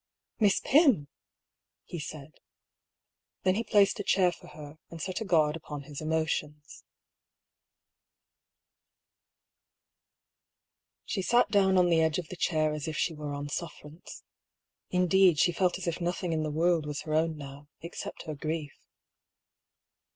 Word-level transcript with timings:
"Miss 0.39 0.59
Pym!" 0.61 1.09
he 1.93 1.99
said. 1.99 2.39
Then 3.43 3.53
he 3.53 3.63
placed 3.63 3.99
a 3.99 4.03
chair 4.03 4.31
for 4.31 4.47
her, 4.47 4.79
and 4.89 4.99
set 4.99 5.21
a 5.21 5.25
guard 5.25 5.55
upon 5.55 5.83
his 5.83 6.01
emotions. 6.01 6.83
She 11.05 11.21
sat 11.21 11.49
down 11.51 11.77
on 11.77 11.89
the 11.89 12.01
edge 12.01 12.17
of 12.17 12.29
the 12.29 12.35
chair 12.35 12.73
as 12.73 12.87
if 12.87 12.97
she 12.97 13.13
were 13.13 13.35
on 13.35 13.47
sufferance. 13.49 14.23
Indeed, 14.89 15.37
she 15.37 15.51
felt 15.51 15.77
as 15.77 15.85
if 15.85 16.01
nothing 16.01 16.33
in 16.33 16.41
the 16.41 16.49
world 16.49 16.87
was 16.87 17.01
her 17.01 17.13
own 17.13 17.37
now, 17.37 17.67
except 17.81 18.23
her 18.23 18.33
grief. 18.33 18.73